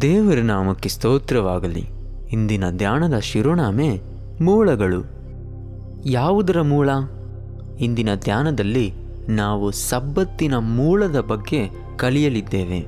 ದೇವರ 0.00 0.38
ನಾಮಕ್ಕೆ 0.42 0.88
ಸ್ತೋತ್ರವಾಗಲಿ. 0.88 1.84
ಇಂದಿನ 2.32 2.70
ಧ್ಯಾನದ 2.70 3.18
ಶಿರೋನಾಮೆ 3.18 4.00
ಮೂಲಗಳು. 4.42 5.04
ಯಾವುದರ 6.06 6.60
ಮೂಲ? 6.60 6.88
ಇಂದಿನ 7.80 8.14
ಧ್ಯಾನದಲ್ಲಿ 8.14 8.92
ನಾವು 9.28 9.70
ಸಬ್ಬತ್ತಿನ 9.70 10.56
ಮೂಲದ 10.56 11.20
ಬಗ್ಗೆ 11.20 11.70
ಕಲಿಯಲಿದ್ದೇವೆ. 11.96 12.86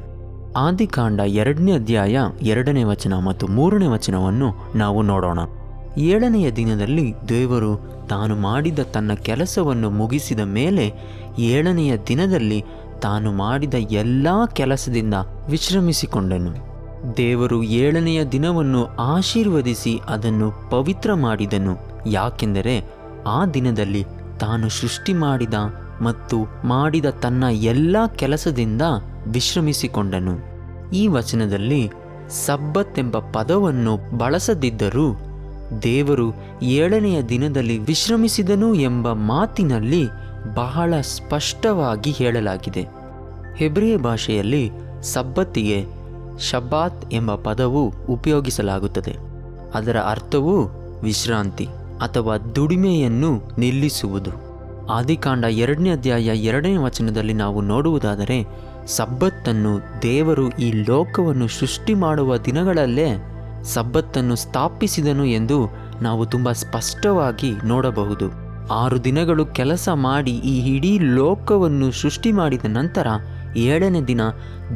ಆದಿಕಾಂಡ 0.57 1.21
ಎರಡನೇ 1.21 1.73
ಅಧ್ಯಾಯ 1.73 2.19
ಎರಡನೇ 2.43 2.85
ವಚನ 2.85 3.15
ಮತ್ತು 3.19 3.47
ಮೂರನೇ 3.47 3.87
ವಚನವನ್ನು 3.87 4.79
ನಾವು 4.79 5.03
ನೋಡೋಣ. 5.03 5.39
ಏಳನೆಯ 5.99 6.51
ದಿನದಲ್ಲಿ 6.51 7.15
ದೇವರು 7.29 7.93
ತಾನು 8.09 8.37
ಮಾಡಿದ 8.37 8.79
ತನ್ನ 8.79 9.15
ಕೆಲಸವನ್ನು 9.15 9.91
ಮುಗಿಸಿದ 9.91 10.41
ಮೇಲೆ 10.41 10.93
ಏಳನೆಯ 11.39 11.97
ದಿನದಲ್ಲಿ 11.97 12.65
ತಾನು 13.01 13.33
ಮಾಡಿದ 13.33 13.75
ಎಲ್ಲ 13.75 14.27
ಕೆಲಸದಿಂದ 14.53 15.15
ವಿಶ್ರಮಿಸಿಕೊಂಡನು. 15.49 16.73
ದೇವರು 17.17 17.63
ಏಳನೆಯ 17.63 18.25
ದಿನವನ್ನು 18.25 18.87
ಆಶೀರ್ವದಿಸಿ 18.87 20.01
ಅದನ್ನು 20.09 20.71
ಪವಿತ್ರ 20.71 21.15
ಮಾಡಿದನು. 21.15 21.77
ಯಾಕೆಂದರೆ 22.07 22.85
ಆ 23.27 23.47
ದಿನದಲ್ಲಿ 23.47 24.05
ತಾನು 24.41 24.69
ಸೃಷ್ಟಿ 24.69 25.15
ಮಾಡಿದ 25.15 25.55
ಮತ್ತು 26.01 26.67
ಮಾಡಿದ 26.67 27.05
ತನ್ನ 27.05 27.45
ಎಲ್ಲ 27.45 27.97
ಕೆಲಸದಿಂದ 28.17 28.83
ವಿಶ್ರಮಿಸಿಕೊಂಡನು. 29.27 30.39
ಈ 30.91 31.07
ವಚನದಲ್ಲಿ 31.07 31.91
ಸಬ್ಬತ್ತೆಂಬ 32.29 33.17
ಪದವನ್ನು 33.19 34.19
ಬಳಸದಿದ್ದರೂ 34.19 35.32
ದೇವರು 35.83 36.35
ಏಳನೆಯ 36.63 37.23
ದಿನದಲ್ಲಿ 37.23 37.79
ವಿಶ್ರಮಿಸಿದನು 37.79 38.75
ಎಂಬ 38.75 39.13
ಮಾತಿನಲ್ಲಿ 39.13 40.07
ಬಹಳ 40.55 40.95
ಸ್ಪಷ್ಟವಾಗಿ 41.01 42.11
ಹೇಳಲಾಗಿದೆ. 42.11 42.89
ಹೆಬ್ರಿಯ 43.57 43.97
ಭಾಷೆಯಲ್ಲಿ 43.97 44.71
ಸಬ್ಬತ್ತಿಗೆ 45.03 45.85
ಶಬ್ಬಾತ್ 46.39 47.13
ಎಂಬ 47.13 47.35
ಪದವು 47.35 47.95
ಉಪಯೋಗಿಸಲಾಗುತ್ತದೆ. 48.09 49.17
ಅದರ 49.75 49.97
ಅರ್ಥವು 49.97 50.69
ವಿಶ್ರಾಂತಿ 51.03 51.67
ಅಥವಾ 52.01 52.39
ದುಡಿಮೆಯನ್ನು 52.39 53.43
ನಿಲ್ಲಿಸುವುದು. 53.59 54.31
ಆದಿಕಾಂಡ 54.91 55.45
ಎರಡನೇ 55.45 55.91
ಅಧ್ಯಾಯ 55.91 56.23
ಎರಡನೇ 56.23 56.77
ವಚನದಲ್ಲಿ 56.77 57.33
ನಾವು 57.33 57.61
ನೋಡುವುದಾದರೆ, 57.61 58.47
ಸಬ್ಬತ್ತನ್ನು 58.87 60.03
ದೇವರು 60.03 60.49
ಈ 60.49 60.73
ಲೋಕವನ್ನು 60.73 61.49
ಸೃಷ್ಟಿ 61.49 61.95
ಮಾಡುವ 61.95 62.37
ದಿನಗಳಲ್ಲೇ 62.37 63.32
ಸಬ್ಬತ್ತನ್ನು 63.63 64.37
ಸ್ಥಾಪಿಸಿದನು 64.37 65.25
ಎಂದು 65.25 65.69
ನಾವು 66.03 66.27
ತುಂಬ 66.27 66.53
ಸ್ಪಷ್ಟವಾಗಿ 66.53 67.53
ನೋಡಬಹುದು. 67.65 68.43
ಆರು 68.71 69.05
ದಿನಗಳು 69.05 69.47
ಕೆಲಸ 69.47 69.89
ಮಾಡಿ 69.95 70.31
ಈ 70.31 70.77
ಇಡೀ 70.77 70.99
ಲೋಕವನ್ನು 70.99 71.91
ಸೃಷ್ಟಿ 71.91 72.33
ಮಾಡಿದ 72.33 72.61
ನಂತರ 72.69 73.07
ಏಳನೇ 73.57 74.01
ದಿನ 74.01 74.21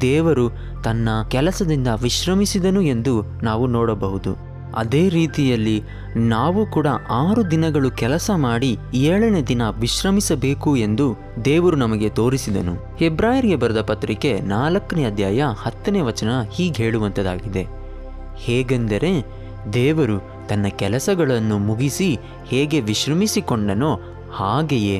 ದೇವರು 0.00 0.50
ತನ್ನ 0.84 1.08
ಕೆಲಸದಿಂದ 1.30 1.88
ವಿಶ್ರಮಿಸಿದನು 2.02 2.80
ಎಂದು 2.80 3.22
ನಾವು 3.42 3.66
ನೋಡಬಹುದು. 3.66 4.56
ಅದೇ 4.76 5.08
ರೀತಿಯಲ್ಲಿ 5.08 5.82
ನಾವು 6.16 6.66
ಕೂಡ 6.66 6.86
ಆರು 7.10 7.50
ದಿನಗಳು 7.50 7.90
ಕೆಲಸ 7.90 8.30
ಮಾಡಿ 8.36 8.78
ಏಳನೇ 8.94 9.42
ದಿನ 9.42 9.68
ವಿಶ್ರಮಿಸಬೇಕು 9.70 10.76
ಎಂದು 10.76 11.16
ದೇವರು 11.44 11.76
ನಮಗೆ 11.76 12.08
ತೋರಿಸಿದನು. 12.08 12.96
ಹೆಬ್ರಾಯರಿಗೆ 12.96 13.56
ಬರೆದ 13.56 13.80
ಪತ್ರಿಕೆ 13.80 14.40
ನಾಲ್ಕನೇ 14.40 15.04
ಅಧ್ಯಾಯ 15.04 15.44
ಹತ್ತನೇ 15.56 16.00
ವಚನ 16.00 16.28
ಹೀಗೆ 16.52 16.82
ಹೇಳುವಂಥದ್ದಾಗಿದೆ 16.82 17.75
ಹೇಗೆಂದರೆ 18.44 19.12
ದೇವರು 19.72 20.16
ತನ್ನ 20.48 20.66
ಕೆಲಸಗಳನ್ನು 20.82 21.56
ಮುಗಿಸಿ 21.58 22.08
ಹೇಗೆ 22.46 22.80
ವಿಶ್ರಮಿಸಿಕೊಂಡನೋ 22.80 23.92
ಹಾಗೆಯೇ 24.32 24.96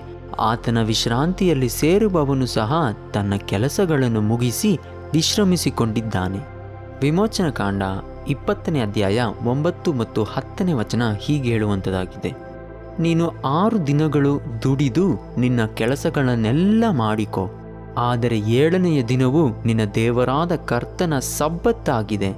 ಆತನ 0.51 0.79
ವಿಶ್ರಾಂತಿಯಲ್ಲಿ 0.83 1.69
ಸೇರುವವನು 1.81 2.47
ಸಹ 2.55 2.73
ತನ್ನ 3.15 3.35
ಕೆಲಸಗಳನ್ನು 3.53 4.21
ಮುಗಿಸಿ 4.21 4.71
ವಿಶ್ರಮಿಸಿಕೊಂಡಿದ್ದಾನೆ. 5.13 6.41
ವಿಮೋಚನ 7.03 7.49
ಕಾಂಡ 7.51 7.83
ಇಪ್ಪತ್ತನೇ 8.29 8.81
ಅಧ್ಯಾಯ 8.81 9.21
ಒಂಬತ್ತು 9.47 9.89
ಮತ್ತು 9.93 10.21
ಹತ್ತನೇ 10.25 10.73
ವಚನ 10.73 11.03
ಹೀಗೆ 11.25 11.49
ಹೇಳುವಂಥದ್ದಾಗಿದೆ 11.51 12.31
ನೀನು 12.99 13.25
ಆರು 13.61 13.79
ದಿನಗಳು 13.87 14.33
ದುಡಿದು 14.63 15.07
ನಿನ್ನ 15.39 15.61
ಕೆಲಸಗಳನ್ನೆಲ್ಲ 15.75 16.85
ಮಾಡಿಕೊ, 16.91 17.45
ಆದರೆ 18.09 18.39
ಏಳನೆಯ 18.61 19.01
ದಿನವು 19.03 19.43
ನಿನ್ನ 19.67 19.83
ದೇವರಾದ 19.95 20.53
ಕರ್ತನ 20.71 21.15
ಸಬ್ಬತ್ತಾಗಿದೆ. 21.39 22.31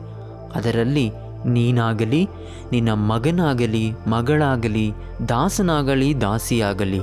ಅದರಲ್ಲಿ 0.55 1.11
ನೀನಾಗಲಿ, 1.47 2.29
ನಿನ್ನ 2.73 2.93
ಮಗನಾಗಲಿ, 2.93 3.93
ಮಗಳಾಗಲಿ, 4.07 4.93
ದಾಸನಾಗಲಿ, 5.29 6.21
ದಾಸಿಯಾಗಲಿ, 6.21 7.01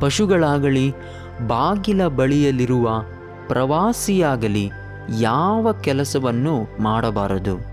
ಪಶುಗಳಾಗಲಿ, 0.00 0.90
ಬಾಗಿಲ 1.46 2.06
ಬಳಿಯಲ್ಲಿರುವ 2.06 2.90
ಪ್ರವಾಸಿಯಾಗಲಿ 3.48 4.70
ಯಾವ 5.20 5.74
ಕೆಲಸವನ್ನು 5.80 6.82
ಮಾಡಬಾರದು? 6.82 7.70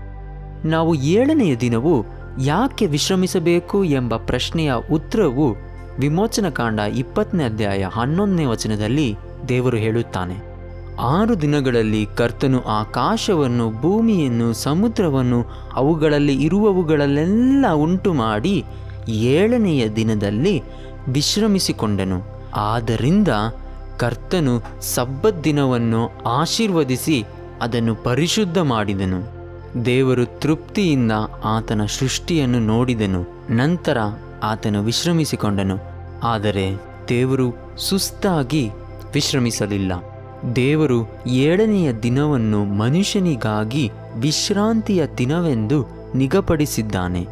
ನಾವು 0.68 0.94
ಏಳನೆಯ 0.94 1.56
ದಿನವು 1.56 2.04
ಯಾಕೆ 2.40 2.86
ವಿಶ್ರಮಿಸಬೇಕು 2.86 3.84
ಎಂಬ 3.84 4.16
ಪ್ರಶ್ನೆಯ 4.16 4.72
ಉತ್ತರವು 4.92 5.56
ವಿಮೋಚನಕಾಂಡ 5.98 6.80
ಇಪ್ಪತ್ತನೇ 6.80 7.44
ಅಧ್ಯಾಯ 7.44 7.84
ಹನ್ನೊಂದನೇ 7.92 8.44
ವಚನದಲ್ಲಿ 8.44 9.16
ದೇವರು 9.48 9.76
ಹೇಳುತ್ತಾನೆ. 9.76 10.47
ಆರು 10.98 11.40
ದಿನಗಳಲ್ಲಿ 11.40 12.06
ಕರ್ತನು 12.06 12.64
ಆಕಾಶವನ್ನು, 12.64 13.80
ಭೂಮಿಯನ್ನು, 13.80 14.52
ಸಮುದ್ರವನ್ನು, 14.52 15.44
ಅವುಗಳಲ್ಲಿ 15.74 16.42
ಇರುವವುಗಳಲ್ಲೆಲ್ಲ 16.44 17.72
ಉಂಟು 17.74 18.12
ಮಾಡಿ 18.12 18.64
ಏಳನೆಯ 19.08 19.88
ದಿನದಲ್ಲಿ 19.88 20.62
ವಿಶ್ರಮಿಸಿಕೊಂಡನು. 21.08 22.22
ಆದ್ದರಿಂದ 22.54 23.28
ಕರ್ತನು 23.98 24.82
ಸಬ್ಬತ್ 24.82 25.44
ದಿನವನ್ನು 25.44 26.10
ಆಶೀರ್ವದಿಸಿ 26.26 27.24
ಅದನ್ನು 27.62 27.94
ಪರಿಶುದ್ಧ 27.94 28.58
ಮಾಡಿದನು. 28.58 29.38
ದೇವರು 29.84 30.40
ತೃಪ್ತಿಯಿಂದ 30.40 31.12
ಆತನ 31.44 31.84
ಸೃಷ್ಟಿಯನ್ನು 31.84 32.58
ನೋಡಿದನು. 32.58 33.26
ನಂತರ 33.50 33.98
ಆತನು 34.42 34.82
ವಿಶ್ರಮಿಸಿಕೊಂಡನು. 34.82 35.78
ಆದರೆ 36.22 36.80
ದೇವರು 37.08 37.54
ಸುಸ್ತಾಗಿ 37.76 38.70
ವಿಶ್ರಮಿಸಲಿಲ್ಲ. 39.14 39.92
ದೇವರು 40.56 41.08
ಏಳನೆಯ 41.26 41.92
ದಿನವನ್ನು 41.92 42.64
ಮನುಷ್ಯನಿಗಾಗಿ 42.64 43.90
ವಿಶ್ರಾಂತಿಯ 44.16 45.06
ದಿನವೆಂದು 45.18 45.86
ನಿಗಪಡಿಸಿದ್ದಾನೆ. 46.14 47.26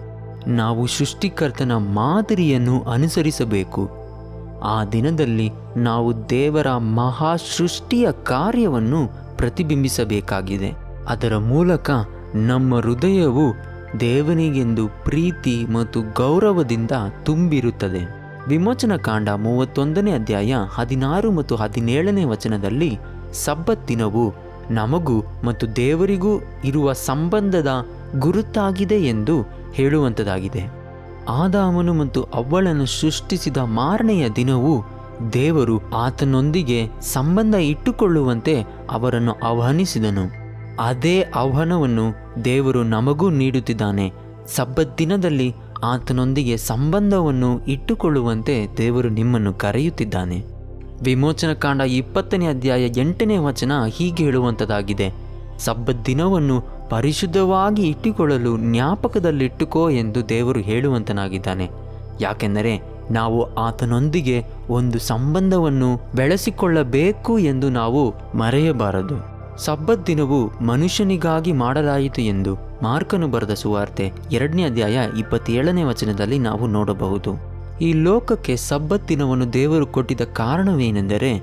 ನಾವು 0.47 0.87
ಸೃಷ್ಟಿಕರ್ತನ 0.87 1.72
ಮಾದರಿಯನ್ನು 1.72 2.83
ಅನುಸರಿಸಬೇಕು. 2.83 3.91
ಆ 4.65 4.84
ದಿನದಲ್ಲಿ 4.84 5.50
ನಾವು 5.77 6.31
ದೇವರ 6.31 6.77
ಮಹಾ 6.77 7.37
ಸೃಷ್ಟಿಯ 7.37 8.09
ಕಾರ್ಯವನ್ನು 8.12 9.09
ಪ್ರತಿಬಿಂಬಿಸಬೇಕಾಗಿದೆ. 9.37 10.73
ಅದರ 11.09 11.37
ಮೂಲಕ 11.37 11.91
ನಮ್ಮ 12.34 12.75
ಹೃದಯವು 12.75 13.55
ದೇವನಿಗೆಂದು 14.00 14.88
ಪ್ರೀತಿ 14.88 15.67
ಮತ್ತು 15.67 16.00
ಗೌರವದಿಂದ 16.15 16.91
ತುಂಬಿರುತ್ತದೆ. 17.23 18.25
ವಿಮೋಚನ 18.48 18.96
ಕಾಂಡ 18.96 19.28
ಮೂವತ್ತೊಂದನೇ 19.28 20.12
ಅಧ್ಯಾಯ 20.12 20.54
ಹದಿನಾರು 20.68 21.32
ಮತ್ತು 21.32 21.56
ಹದಿನೇಳನೇ 21.56 22.24
ವಚನದಲ್ಲಿ 22.24 22.98
ಸಬ್ಬತ್ತಿನವು 23.32 24.34
ನಮಗೂ 24.70 25.22
ಮತ್ತು 25.44 25.76
ದೇವರಿಗೂ 25.76 26.40
ಇರುವ 26.64 26.92
ಸಂಬಂಧದ 26.92 27.68
ಗುರುತಾಗಿದೆ 28.18 28.94
ಎಂದು 28.94 29.44
ಹೇಳುವಂಥದ್ದಾಗಿದೆ. 29.72 30.62
ಆದಾಮನು 31.28 31.94
ಮತ್ತು 31.94 32.22
ಅವ್ವಳನ್ನು 32.22 32.86
ಸೃಷ್ಟಿಸಿದ 32.86 33.56
ಮಾರನೆಯ 33.56 34.28
ದಿನವು 34.28 34.84
ದೇವರು 35.32 35.90
ಆತನೊಂದಿಗೆ 35.94 36.88
ಸಂಬಂಧ 37.00 37.54
ಇಟ್ಟುಕೊಳ್ಳುವಂತೆ 37.54 38.62
ಅವರನ್ನು 38.90 39.32
ಆಹ್ವಾನಿಸಿದನು. 39.32 40.46
ಅದೇ 40.82 41.22
ಆಹ್ವಾನವನ್ನು 41.22 42.14
ದೇವರು 42.44 42.82
ನಮಗೂ 42.82 43.30
ನೀಡುತ್ತಿದ್ದಾನೆ. 43.30 44.12
ಸಬ್ಬತ್ 44.46 44.98
ದಿನದಲ್ಲಿ 44.98 45.54
ಆತನೊಂದಿಗೆ 45.84 46.56
ಸಂಬಂಧವನ್ನು 46.56 47.66
ಇಟ್ಟುಕೊಳ್ಳುವಂತೆ 47.66 48.69
ದೇವರು 48.76 49.09
ನಿಮ್ಮನ್ನು 49.09 49.55
ಕರೆಯುತ್ತಿದ್ದಾನೆ. 49.55 50.44
ವಿಮೋಚನ 51.02 51.52
ಕಾಂಡ 51.52 51.81
ಇಪ್ಪತ್ತನೇ 51.81 52.46
ಅಧ್ಯಾಯ 52.46 52.87
ಎಂಟನೇ 52.96 53.37
ವಚನ 53.37 53.73
ಹೀಗೆ 53.88 54.25
ಹೇಳುವಂಥದ್ದಾಗಿದೆ 54.25 55.12
ಸಬ್ಬ 55.58 55.90
ದಿನವನ್ನು 56.06 56.64
ಪರಿಶುದ್ಧವಾಗಿ 56.90 57.82
ಇಟ್ಟುಕೊಳ್ಳಲು 57.82 58.58
ಜ್ಞಾಪಕದಲ್ಲಿಟ್ಟುಕೋ 58.58 59.90
ಎಂದು 59.90 60.28
ದೇವರು 60.28 60.61
ಹೇಳುವಂತನಾಗಿದ್ದಾನೆ. 60.61 61.70
ಯಾಕೆಂದರೆ 62.20 62.81
ನಾವು 63.11 63.55
ಆತನೊಂದಿಗೆ 63.55 64.44
ಒಂದು 64.70 64.99
ಸಂಬಂಧವನ್ನು 64.99 66.00
ಬೆಳೆಸಿಕೊಳ್ಳಬೇಕು 66.14 67.38
ಎಂದು 67.38 67.70
ನಾವು 67.70 68.14
ಮರೆಯಬಾರದು. 68.38 69.36
ಸಬ್ಬತ್ 69.58 70.06
ದಿನವು 70.06 70.64
ಮನುಷ್ಯನಿಗಾಗಿ 70.64 71.53
ಮಾಡಲಾಯಿತು 71.53 72.20
ಎಂದು 72.20 72.55
ಮಾರ್ಕನು 72.82 73.29
ಬರೆದ 73.29 73.55
ಸುವಾರ್ತೆ 73.55 74.12
ಎರಡನೇ 74.32 74.64
ಅಧ್ಯಾಯ 74.64 74.99
ಇಪ್ಪತ್ತೇಳನೇ 75.19 75.82
ವಚನದಲ್ಲಿ 75.82 76.38
ನಾವು 76.38 76.67
ನೋಡಬಹುದು. 76.67 77.56
ಈ 77.81 77.93
ಲೋಕಕ್ಕೆ 77.93 78.56
ಸಬ್ಬತ್ 78.56 79.08
ದಿನವನ್ನು 79.08 79.53
ದೇವರು 79.53 79.87
ಕೊಟ್ಟಿದ್ದ 79.87 80.20
ಕಾರಣವೇನೆಂದರೆ, 80.20 81.43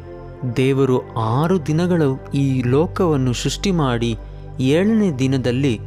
ದೇವರು 0.58 1.14
ಆರು 1.14 1.66
ದಿನಗಳು 1.66 2.32
ಈ 2.32 2.64
ಲೋಕವನ್ನು 2.64 3.34
ಸೃಷ್ಟಿ 3.34 3.72
ಮಾಡಿ 3.72 4.18
ಏಳನೇ 4.60 5.12
ದಿನದಲ್ಲಿ 5.12 5.80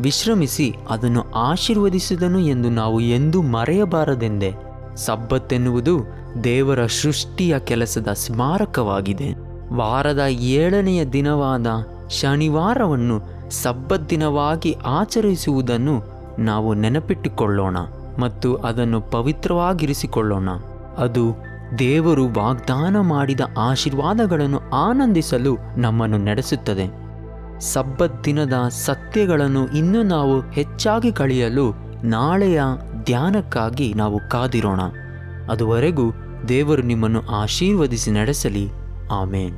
ವಿಶ್ರಮಿಸಿ 0.00 0.74
ಅದನ್ನು 0.90 1.32
ಆಶೀರ್ವದಿಸಿದನು 1.32 2.38
ಎಂದು 2.38 2.70
ನಾವು 2.70 3.00
ಎಂದೂ 3.00 3.42
ಮರೆಯಬಾರದೆಂದೇ. 3.42 4.52
ಸಬ್ಬತ್ತೆನ್ನುವುದು 4.96 6.00
ದೇವರ 6.44 6.86
ಸೃಷ್ಟಿಯ 6.86 7.58
ಕೆಲಸದ 7.58 8.08
ಸ್ಮಾರಕವಾಗಿದೆ. 8.12 9.43
ವಾರದ 9.76 10.20
ಏಳನೆಯ 10.28 11.04
ದಿನವಾದ 11.04 11.66
ಶನಿವಾರವನ್ನು 12.10 13.22
ಸಬ್ಬತ್ 13.50 14.10
ದಿನವಾಗಿ 14.10 14.76
ಆಚರಿಸುವುದನ್ನು 14.86 16.02
ನಾವು 16.38 16.74
ನೆನಪಿಟ್ಟುಕೊಳ್ಳೋಣ 16.74 17.76
ಮತ್ತು 18.18 18.54
ಅದನ್ನು 18.54 19.00
ಪವಿತ್ರವಾಗಿರಿಸಿಕೊಳ್ಳೋಣ. 19.00 20.48
ಅದು 20.98 21.34
ದೇವರು 21.78 22.28
ವಾಗ್ದಾನ 22.28 23.00
ಮಾಡಿದ 23.00 23.40
ಆಶೀರ್ವಾದಗಳನ್ನು 23.58 24.60
ಆನಂದಿಸಲು 24.70 25.56
ನಮ್ಮನ್ನು 25.76 26.18
ನಡೆಸುತ್ತದೆ. 26.18 27.04
ಸಬ್ಬತ್ 27.60 28.24
ದಿನದ 28.24 28.52
ಸತ್ಯಗಳನ್ನು 28.68 29.66
ಇನ್ನೂ 29.66 30.02
ನಾವು 30.02 30.40
ಹೆಚ್ಚಾಗಿ 30.40 31.12
ಕಳೆಯಲು 31.12 31.72
ನಾಳೆಯ 32.04 32.62
ಧ್ಯಾನಕ್ಕಾಗಿ 33.04 33.94
ನಾವು 33.94 34.20
ಕಾದಿರೋಣ. 34.30 34.80
ಅದುವರೆಗೂ 35.50 36.12
ದೇವರು 36.48 36.82
ನಿಮ್ಮನ್ನು 36.82 37.26
ಆಶೀರ್ವದಿಸಿ 37.26 38.10
ನಡೆಸಲಿ. 38.10 38.68
ಆಮೇನ್. 39.12 39.56